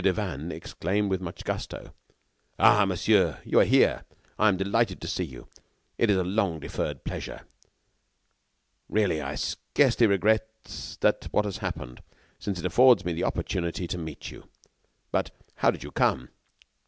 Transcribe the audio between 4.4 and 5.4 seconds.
am delighted to see